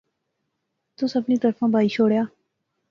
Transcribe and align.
تُس 0.97 1.11
اپنی 1.19 1.35
طرفاں 1.43 1.69
بائی 1.73 1.89
شوڑیا 1.95 2.23